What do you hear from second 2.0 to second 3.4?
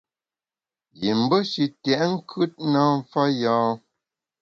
nkùt na mfa